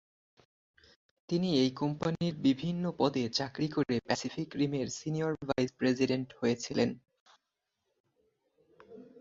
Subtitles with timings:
[1.29, 6.89] তিনি এই কোম্পানির বিভিন্ন পদে চাকরি করে প্যাসিফিক রিম এর সিনিয়র ভাইস প্রেসিডেন্ট হয়েছিলেন।